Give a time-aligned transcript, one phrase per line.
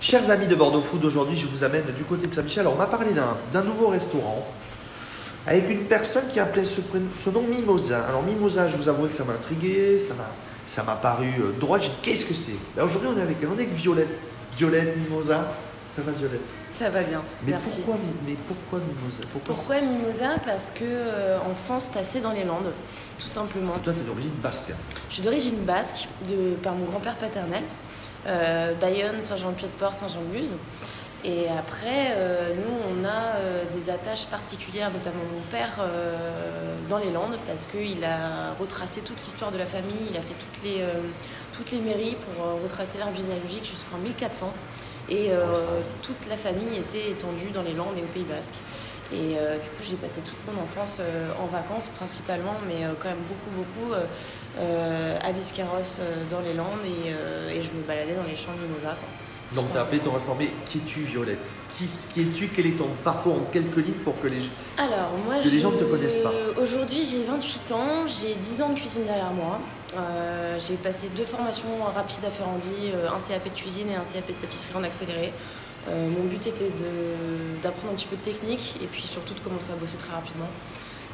[0.00, 2.62] Chers amis de Bordeaux Food, aujourd'hui je vous amène du côté de Saint-Michel.
[2.62, 4.48] Alors on m'a parlé d'un nouveau restaurant
[5.46, 6.80] avec une personne qui a appelé ce,
[7.28, 8.06] nom Mimosa.
[8.06, 10.00] Alors Mimosa, je vous avoue que ça m'a intrigué,
[10.66, 11.78] ça m'a paru euh, droit.
[11.78, 12.56] J'ai dit qu'est-ce que c'est?
[12.74, 14.18] Ben, Aujourd'hui on est avec elle, on est avec Violette.
[14.56, 15.52] Violette, Mimosa,
[15.94, 16.48] ça va Violette?
[16.72, 17.80] Ça va bien, Mais merci.
[17.82, 19.18] pourquoi mais pourquoi Mimosa?
[19.30, 19.54] Pourquoi?
[19.54, 20.38] Pourquoi Mimosa?
[20.46, 22.72] Parce que euh, enfance passée dans les Landes,
[23.18, 23.74] tout simplement.
[23.84, 24.72] Toi t'es d'origine basque.
[25.10, 27.64] Je suis d'origine basque, de, par mon grand-père paternel,
[28.80, 30.56] Bayonne, Saint-Jean-Pied-de-Port, Saint-Jean-de-Luz.
[31.24, 36.96] Et après, euh, nous, on a euh, des attaches particulières, notamment mon père, euh, dans
[36.96, 40.64] les Landes, parce qu'il a retracé toute l'histoire de la famille, il a fait toutes
[40.64, 41.02] les, euh,
[41.52, 44.52] toutes les mairies pour euh, retracer l'arbre généalogique jusqu'en 1400.
[45.10, 48.54] Et euh, Oh, toute la famille était étendue dans les Landes et au Pays Basque.
[49.12, 52.92] Et euh, du coup, j'ai passé toute mon enfance euh, en vacances principalement, mais euh,
[52.98, 54.04] quand même beaucoup, beaucoup euh, euh,
[54.58, 58.52] à Biscarrosse euh, dans les Landes et, euh, et je me baladais dans les champs
[58.56, 58.96] de Mimosa.
[58.98, 59.08] quoi.
[59.62, 60.36] Donc t'as appelé ton restaurant.
[60.38, 61.48] Mais qui es-tu Violette?
[61.76, 62.48] Qui, qui es-tu?
[62.48, 64.42] Quel est ton parcours en quelques lignes pour que les
[64.78, 66.32] Alors, moi, Que les je- gens ne te connaissent pas?
[66.60, 69.58] Aujourd'hui, j'ai 28 ans, j'ai 10 ans de cuisine derrière moi.
[69.96, 74.04] Euh, j'ai passé deux formations rapides à Ferrandi, euh, un CAP de cuisine et un
[74.04, 75.32] CAP de pâtisserie en accéléré.
[75.88, 76.70] Euh, mon but était
[77.62, 80.48] d'apprendre un petit peu de technique et puis surtout de commencer à bosser très rapidement.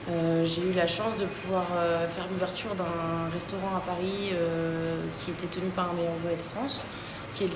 [0.08, 5.00] Euh, j'ai eu la chance de pouvoir euh, faire l'ouverture d'un restaurant à Paris euh,
[5.18, 6.84] qui était tenu par un meilleur goût de France,
[7.32, 7.52] qui est le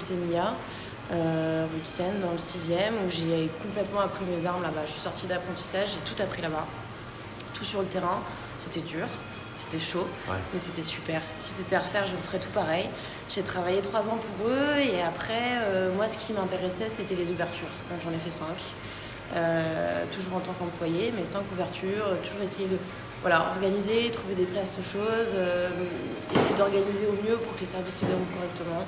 [1.12, 4.82] euh, rue de Seine, dans le 6e, où j'ai complètement appris mes armes là-bas.
[4.86, 6.66] Je suis sortie d'apprentissage, j'ai tout appris là-bas,
[7.54, 8.20] tout sur le terrain.
[8.56, 9.06] C'était dur,
[9.54, 10.36] c'était chaud, Ouais.
[10.52, 11.22] mais c'était super.
[11.40, 12.88] Si c'était à refaire, je ferais tout pareil.
[13.28, 17.68] J'ai travaillé trois ans pour eux et après, moi, ce qui m'intéressait, c'était les ouvertures.
[17.90, 18.58] Donc j'en ai fait cinq,
[19.34, 22.76] euh, toujours en tant qu'employé, mais cinq ouvertures, euh, toujours essayer de
[23.22, 25.68] voilà, organiser, trouver des places aux choses, euh,
[26.34, 28.82] essayer d'organiser au mieux pour que les services se déroulent correctement,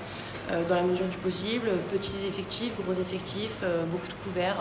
[0.50, 1.68] euh, dans la mesure du possible.
[1.92, 4.56] Petits effectifs, gros effectifs, euh, beaucoup de couverts,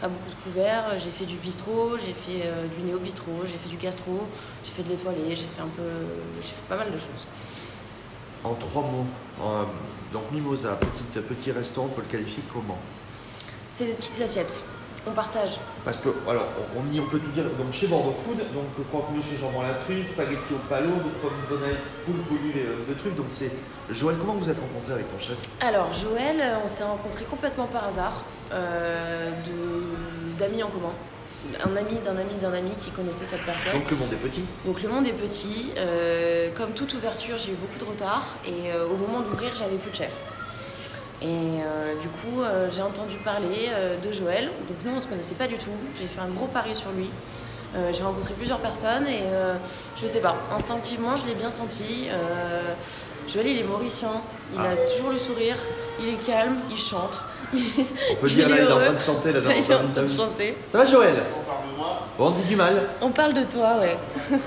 [0.00, 0.84] pas beaucoup de couverts.
[0.98, 4.28] J'ai fait du bistrot, j'ai fait du néo-bistrot, j'ai fait du gastro,
[4.64, 5.82] j'ai fait de l'étoilé, j'ai fait un peu.
[6.36, 7.26] j'ai fait pas mal de choses.
[8.44, 9.06] En trois mots.
[10.12, 12.78] Donc Mimosa, petite, petit restaurant, on peut le qualifier comment?
[13.72, 14.62] C'est des petites assiettes.
[15.08, 15.60] On partage.
[15.84, 16.46] Parce que, alors,
[16.76, 17.44] on, y- on peut tout dire.
[17.44, 20.88] Donc chez Bordeaux Food, donc croque monsieur jambon à la truie, spaghetti au palo,
[21.22, 21.74] pommes bonnet,
[22.04, 23.14] poule poulu et euh, de trucs.
[23.14, 23.50] Donc c'est.
[23.90, 25.36] Joël, comment vous êtes rencontré avec ton chef?
[25.60, 29.30] Alors, Joël, euh, on s'est rencontrés complètement par hasard, euh,
[30.38, 30.92] d'amis en commun.
[31.64, 33.74] Un ami d'un ami d'un ami qui connaissait cette personne.
[33.74, 34.42] Donc le monde est petit.
[34.64, 35.70] Donc le monde est petit.
[35.76, 38.34] euh, comme toute ouverture, j'ai eu beaucoup de retard.
[38.44, 40.24] Et euh, au moment d'ouvrir, j'avais plus de chef.
[41.22, 44.44] Et euh, du coup, euh, j'ai entendu parler euh, de Joël.
[44.68, 45.70] Donc nous, on se connaissait pas du tout.
[45.98, 47.08] J'ai fait un gros pari sur lui.
[47.74, 49.54] Euh, j'ai rencontré plusieurs personnes et euh,
[50.00, 52.06] je sais pas, instinctivement, je l'ai bien senti.
[52.10, 52.72] Euh,
[53.28, 54.10] Joël, il est mauricien.
[54.54, 54.70] Il Ah.
[54.70, 55.56] a toujours le sourire.
[56.00, 56.56] Il est calme.
[56.70, 57.20] Il chante.
[57.52, 60.02] On peut dire là, il est en train de chanter là, il est en train
[60.02, 60.56] de chanter.
[60.70, 61.14] Ça va Joël?
[62.18, 62.82] Bon, on dit du mal.
[63.00, 63.96] On parle de toi, ouais.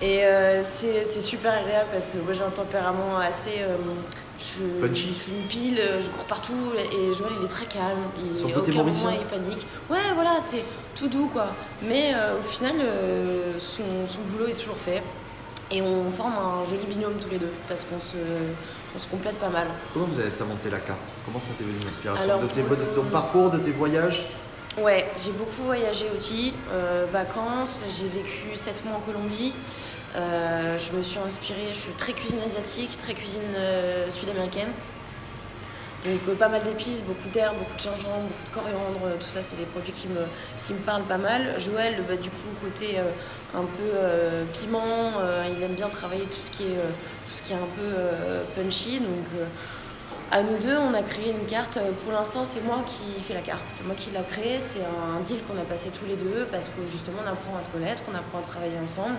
[0.00, 3.60] Et euh, c'est c'est super agréable parce que moi j'ai un tempérament assez.
[4.42, 8.70] Je, suis une pile, je cours partout et Joël il est très calme, il côté
[8.72, 9.66] aucun moment il panique.
[9.88, 10.64] Ouais, voilà, c'est
[10.96, 11.48] tout doux quoi.
[11.82, 15.02] Mais euh, au final, euh, son, son boulot est toujours fait
[15.70, 18.16] et on forme un joli binôme tous les deux parce qu'on se,
[18.94, 19.66] on se complète pas mal.
[19.92, 20.98] Comment vous avez monté la carte?
[21.24, 24.26] Comment ça t'est venu l'inspiration de, tes- de ton parcours, de tes voyages?
[24.78, 29.52] Ouais, j'ai beaucoup voyagé aussi, euh, vacances, j'ai vécu 7 mois en Colombie.
[30.14, 34.68] Euh, je me suis inspirée, je suis très cuisine asiatique, très cuisine euh, sud-américaine.
[36.04, 39.40] Donc euh, pas mal d'épices, beaucoup d'herbes, beaucoup de gingembre, beaucoup de coriandre, tout ça
[39.40, 40.20] c'est des produits qui me,
[40.66, 41.54] qui me parlent pas mal.
[41.58, 42.98] Joël, bah, du coup, côté
[43.54, 45.12] un peu piment,
[45.56, 48.98] il aime bien travailler tout ce qui est, tout ce qui est un peu punchy.
[48.98, 49.26] Donc
[50.32, 51.78] à nous deux, on a créé une carte.
[52.04, 53.64] Pour l'instant, c'est moi qui fais la carte.
[53.66, 54.58] C'est moi qui l'ai créée.
[54.58, 57.60] C'est un deal qu'on a passé tous les deux parce que justement, on apprend à
[57.60, 59.16] se connaître, on apprend à travailler ensemble.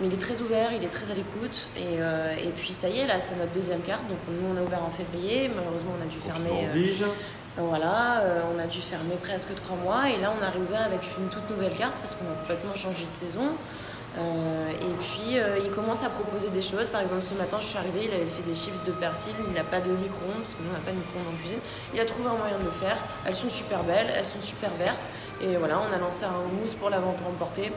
[0.00, 1.68] Mais il est très ouvert, il est très à l'écoute.
[1.76, 4.06] Et, euh, et puis, ça y est, là, c'est notre deuxième carte.
[4.08, 5.50] Donc, nous, on a ouvert en février.
[5.54, 6.68] Malheureusement, on a dû fermer.
[7.58, 10.10] euh, voilà, euh, on a dû fermer presque trois mois.
[10.10, 13.04] Et là, on a réouvert avec une toute nouvelle carte parce qu'on a complètement changé
[13.04, 13.56] de saison.
[14.18, 16.88] Euh, et puis euh, il commence à proposer des choses.
[16.90, 19.32] Par exemple, ce matin, je suis arrivée, il avait fait des chips de persil.
[19.46, 21.60] Il n'a pas de micro-ondes parce que nous, on n'a pas de micro-ondes en cuisine.
[21.94, 22.96] Il a trouvé un moyen de le faire.
[23.26, 25.08] Elles sont super belles, elles sont super vertes.
[25.40, 27.72] Et voilà, on a lancé un mousse pour la vente à emporter.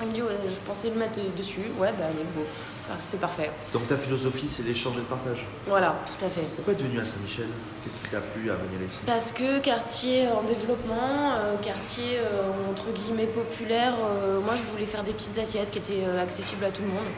[0.00, 1.70] Il me dit, je pensais le mettre de- dessus.
[1.78, 2.46] Ouais, bah, il est beau.
[2.88, 3.50] Bah, C'est parfait.
[3.72, 5.44] Donc ta philosophie, c'est l'échange et le partage.
[5.66, 6.42] Voilà, tout à fait.
[6.54, 7.46] Pourquoi es-tu venu à Saint-Michel?
[7.82, 8.98] Qu'est-ce qui t'a plu à venir ici?
[9.06, 14.86] Parce que quartier en développement, euh, quartier euh, entre guillemets populaire, euh, moi je voulais
[14.86, 17.12] faire des petites assiettes qui étaient accessibles à tout le monde.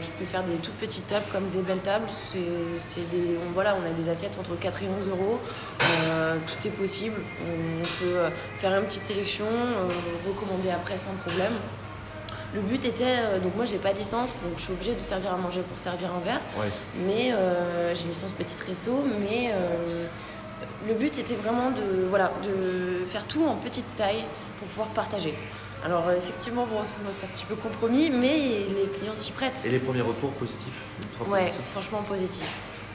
[0.00, 2.06] Je peux faire des toutes petites tables comme des belles tables.
[2.08, 5.40] C'est, on, voilà, on a des assiettes entre 4 et 11 euros.
[5.80, 7.16] Tout est possible.
[7.42, 9.46] On peut faire une petite sélection,
[10.24, 11.54] recommander après sans problème.
[12.54, 15.32] Le but était, donc moi j'ai pas de licence, donc je suis obligée de servir
[15.32, 16.40] à manger pour servir un verre.
[17.06, 17.32] Mais
[17.94, 19.54] j'ai licence petite resto, mais
[20.86, 24.24] le but c'était vraiment de, voilà, de faire tout en petite taille
[24.58, 25.34] pour pouvoir partager.
[25.84, 26.80] Alors euh, effectivement, bon,
[27.10, 29.62] c'est un petit peu compromis, mais les clients s'y prêtent.
[29.66, 30.66] Et les premiers retours positifs
[31.26, 32.46] Ouais, franchement positif.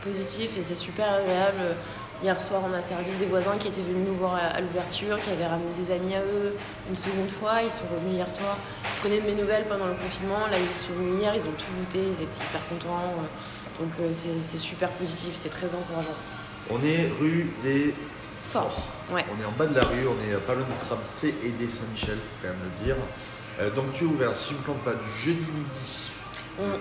[0.03, 1.75] Positif et c'est super agréable.
[2.23, 5.29] Hier soir, on a servi des voisins qui étaient venus nous voir à, l'ouverture, qui
[5.31, 6.55] avaient ramené des amis à eux
[6.89, 7.61] une seconde fois.
[7.61, 10.47] Ils sont revenus hier soir, ils prenaient de mes nouvelles pendant le confinement.
[10.49, 13.13] Là, ils sont venus hier, ils ont tout goûté, ils étaient hyper contents.
[13.79, 16.15] Donc euh, c'est super positif, c'est très encourageant.
[16.69, 17.93] On est rue des
[18.51, 18.87] Forts.
[19.11, 19.25] Ouais.
[19.35, 21.49] On est en bas de la rue, on est pas loin du tram C et
[21.49, 22.95] D Saint-Michel, faut quand même le dire.
[23.59, 26.11] Euh, donc tu es ouvert, si je ne me plante pas, du jeudi midi.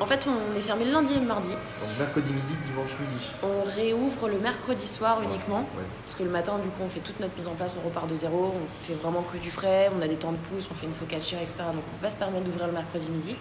[0.01, 1.51] En fait, on est fermé le lundi et le mardi.
[1.51, 3.31] Donc mercredi midi, dimanche midi.
[3.43, 5.67] On réouvre le mercredi soir uniquement.
[6.05, 8.09] Parce que le matin, du coup, on fait toute notre mise en place, on repart
[8.09, 8.55] de zéro.
[8.55, 10.95] On fait vraiment que du frais, on a des temps de pouce, on fait une
[10.95, 11.57] focaccia, etc.
[11.73, 13.37] Donc on peut pas se permettre d'ouvrir le mercredi midi.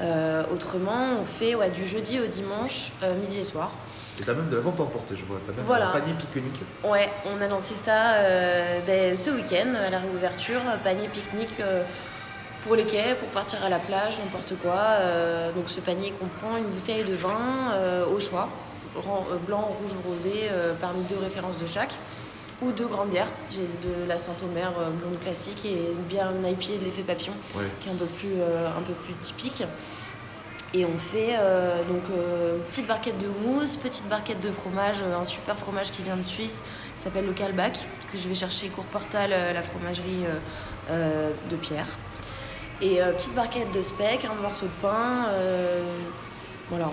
[0.00, 3.70] Euh, autrement, on fait ouais, du jeudi au dimanche, euh, midi et soir.
[4.20, 5.38] Et t'as même de la vente emportée, je vois.
[5.46, 6.60] T'as même un panier pique-nique.
[6.84, 10.60] Ouais, on a lancé ça euh, ben, ce week-end à la réouverture.
[10.82, 11.60] Panier pique-nique
[12.64, 14.98] pour les quais, pour partir à la plage, n'importe quoi.
[15.54, 17.72] donc ce panier comprend une bouteille de vin
[18.10, 18.48] au choix,
[19.46, 20.48] blanc, rouge ou rosé,
[20.80, 21.92] parmi deux références de chaque
[22.62, 23.30] ou deux grandes bières.
[23.50, 27.34] J'ai de la Saint-Omer euh, blonde classique et une bière une IPA de l'effet papillon
[27.80, 29.62] qui est un peu plus, euh, un peu plus typique.
[30.72, 32.02] Et on fait euh, donc
[32.68, 36.64] petite barquette de mousse, petite barquette de fromage, un super fromage qui vient de Suisse,
[36.96, 37.78] qui s'appelle le Calbac,
[38.10, 40.24] que je vais chercher Courportal, la fromagerie
[40.90, 41.86] de Pierre.
[42.82, 45.26] Et petite barquette de speck, un morceau de pain,
[46.70, 46.90] voilà.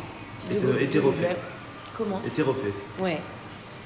[0.80, 1.36] Et t'es refait
[1.98, 3.20] Comment Et t'es refait Ouais,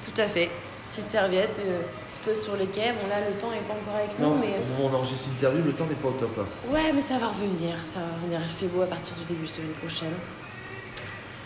[0.03, 0.49] tout à fait
[0.95, 1.81] petite serviette, euh,
[2.13, 2.93] se pose sur les quais.
[2.93, 4.59] Bon là, le temps n'est pas encore avec nous, mais...
[4.59, 6.47] au moment où on enregistre l'interview, le temps n'est pas au top.
[6.69, 8.39] Ouais, mais ça va revenir, ça va revenir.
[8.41, 10.13] Il fait beau à partir du début semaine prochaine.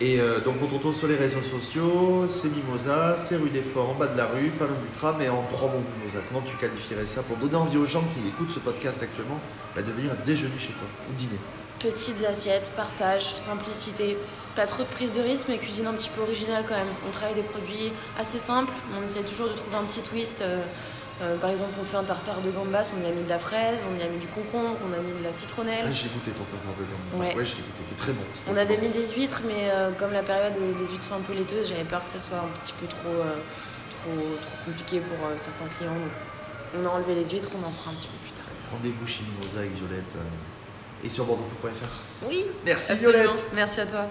[0.01, 3.89] Et euh, donc on retrouve sur les réseaux sociaux, c'est Mimosa, c'est rue des Forts,
[3.89, 6.19] en bas de la rue, pas loin du tram, et en mots Mimosa.
[6.29, 9.39] Comment tu qualifierais ça pour donner envie aux gens qui écoutent ce podcast actuellement
[9.75, 11.37] bah, de venir déjeuner chez toi ou dîner?
[11.79, 14.17] Petites assiettes, partage, simplicité.
[14.55, 16.87] Pas trop de prise de risque, mais cuisine un petit peu originale quand même.
[17.05, 20.41] On travaille des produits assez simples, on essaie toujours de trouver un petit twist.
[20.41, 20.63] Euh,
[21.21, 23.39] euh, par exemple, on fait un tartare de gambas, on y a mis de la
[23.39, 25.86] fraise, on y a mis du concombre, on a mis de la citronnelle.
[25.88, 27.36] Ah, j'ai goûté ton tartare de gambas.
[27.36, 28.21] Ouais, j'ai goûté, c'est très bon.
[28.48, 31.21] On avait mis des huîtres, mais euh, comme la période où les huîtres sont un
[31.21, 33.19] peu laiteuses, j'avais peur que ça soit un petit peu trop,
[34.00, 35.98] trop, trop compliqué pour certains clients.
[36.77, 38.45] on a enlevé les huîtres, on en fera un petit peu plus tard.
[38.71, 40.16] Rendez-vous chez Mimosa avec Violette
[41.04, 42.27] et sur bordeauxfoot.fr.
[42.27, 42.45] Oui.
[42.66, 43.45] Merci Violette.
[43.54, 44.07] Merci à toi.